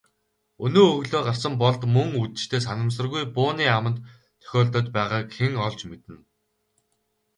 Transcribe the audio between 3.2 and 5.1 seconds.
бууны аманд тохиолдоод